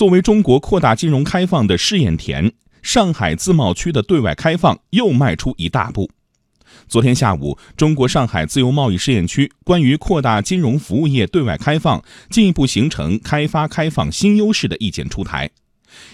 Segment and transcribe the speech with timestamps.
[0.00, 2.50] 作为中国扩大金融开放的试验田，
[2.80, 6.10] 上海自贸区的对外开放又迈出一大步。
[6.88, 15.50] 昨天下午，中国上海自由贸易试验区关于扩大金融服务业对外开放、进一步形成开发开放新优势的意见出台。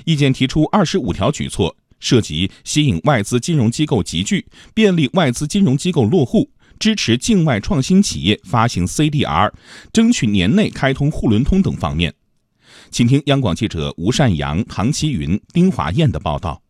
[0.05, 6.51] 意见提出二十五条举措，涉及吸引外资金融机构集聚、便利外资金融机构落户、
[6.81, 9.53] 支持境外创新企业发行 CDR、
[9.93, 12.13] 争取年内开通沪伦通等方面。
[12.91, 16.61] 请听央广记者吴善阳、唐希云、丁华燕的报道。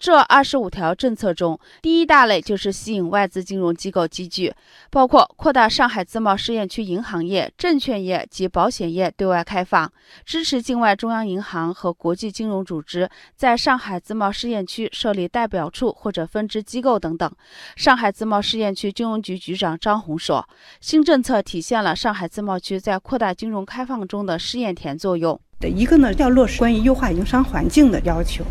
[0.00, 4.50] 这二十五条政策中，第一大类就是吸引外资金融机构集聚，
[4.90, 9.92] 包括扩大上海自贸试验区银行业、证券业及保险业对外开放，
[10.24, 17.30] 支持境外中央银行和国际金融组织在上海自贸试验区设立代表处或者分支机构等等。
[17.76, 20.48] 上海自贸试验区金融局局长张红说
[20.80, 25.38] ：“新政策体现了上海自贸区在扩大金融开放中的试验田作用。
[25.60, 28.42] 一个呢，要落实关于优化营商环境的要求。”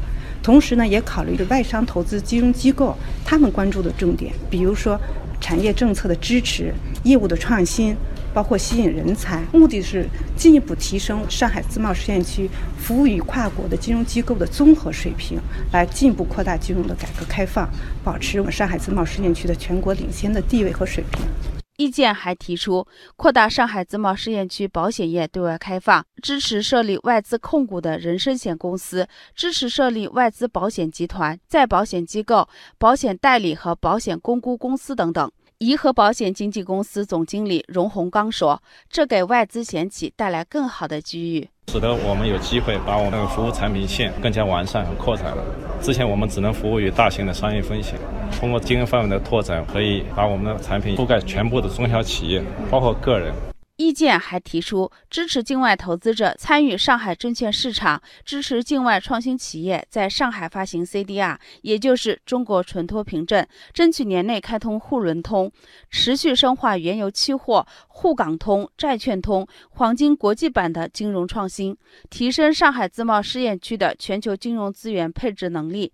[0.50, 5.00] 同时呢，也考虑着外商投资金融机构他们关注的重点，比如说
[5.40, 7.96] 产业政策的支持、业务的创新，
[8.34, 15.38] 包括吸引人才，目的是进一步提升上海自贸试验区服务于跨国的金融机构的综合水平，
[15.72, 17.70] 来进一步扩大金融的改革开放，
[18.04, 21.59] 保持我们上海自贸试验区的全国领先的地位和水平。
[21.80, 22.86] 意见还提出，
[23.16, 35.32] 扩大上海自贸试验区保险业对外开放，支持设立外资控股的人身险公司，支持设立外资保险集团、再保险机构、保险代理和保险公估公司等等。
[35.60, 45.44] 颐和保险经纪公司总经理荣洪刚说：“这给外资险企带来更好的机遇。”使得我们有机会把我们的服务产品线更加完善和扩展了。
[45.80, 47.94] 之前我们只能服务于大型的商业风险，
[48.40, 53.32] 通过经营范围的拓展，可以把我们的产品覆盖全部的中小企业，包括个人。
[53.80, 65.50] 意见还提出支持境外投资者参与上海证券市场，支持境外创新企业在上海发行 CDR，也就是中国存托凭证，争取年内开通沪伦通，
[65.90, 71.78] 持续深化原油期货、沪港通、债券通、黄金国际版的金融创新，
[72.10, 75.94] 提升上海自贸试验区的全球金融资源配置能力。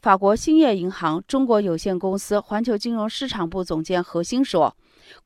[0.00, 4.76] 法国兴业银行中国有限公司环球金融市场部总监何鑫说。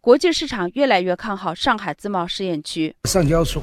[0.00, 2.94] 国际市场越来越看好上海自贸试验区。
[3.04, 3.62] 上交所、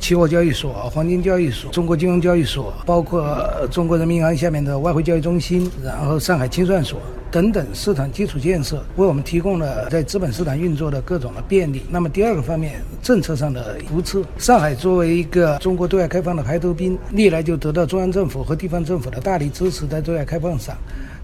[0.00, 3.38] 期货交易所、黄金交易所、中国金融交易所，包括
[3.70, 7.00] 中国人民银行下面的外汇交易中心，然后上海清算所
[7.30, 11.82] 等等市场基础建设，为我们提供了在资本市场运作的各种的便利。
[11.90, 14.24] 那么第二个方面，政策上的扶持。
[14.38, 20.76] 上海作为一个中国对外开放的排头兵，历来就得到中央政府和地方政府的大力支持，在对外开放上。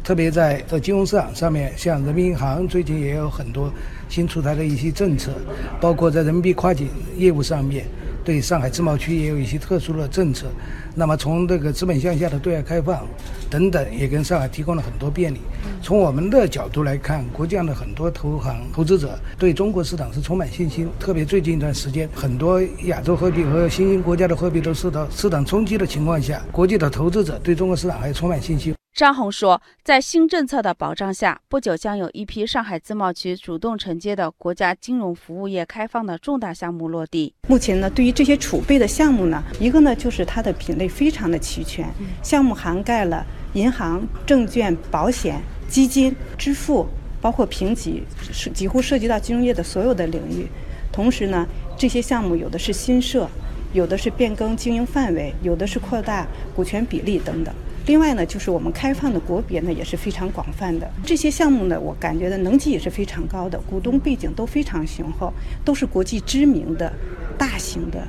[0.04, 3.72] 特别在在金融市场上面，像人民银行最近也有很多
[4.08, 5.32] 新出台的一些政策，
[5.80, 7.86] 包括在人民币跨境业务上面，
[8.24, 10.46] 对上海自贸区也有一些特殊的政策。
[10.94, 13.06] 那么从这个资本向下的对外开放
[13.48, 15.40] 等等，也跟上海提供了很多便利。
[15.80, 20.88] 从我们的角度来看，国际上的很多投行投资者对中国市场是充满信心。
[20.98, 28.74] 特别最近一段时间，很多亚洲货币和新兴国家的货币都受到市场冲击的情况下，国际的投资者对中国市场还充满信心。
[28.94, 37.32] 张红说，在新政策的保障下，不久将有一批上海自贸区主动承接的国家金融服务业开放的重大项目落地。
[37.48, 41.88] 目前呢，对于这些储备的项目呢，一个呢就是它的品类非常的齐全，
[42.22, 46.86] 项目涵盖了银行、证券、保险、基金、支付，
[47.18, 50.46] 包括评级，是几乎涉及到金融业的所有的领域。
[50.92, 51.46] 同时呢，
[51.78, 53.26] 这些项目有的是新设，
[53.72, 57.54] 有的是变更经营范围，有的是扩大股权比例等等。
[57.86, 60.88] 另外呢，就是我们开放的国别呢也是非常广泛的。
[61.04, 65.32] 这些项目呢，我感觉的能级也是非常高的，股东背景都非常雄厚，
[65.64, 66.92] 都是国际知名的
[67.36, 68.00] 大型的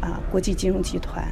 [0.00, 1.26] 啊国际金融集团。